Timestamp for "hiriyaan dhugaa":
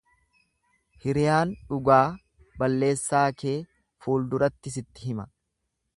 1.03-1.99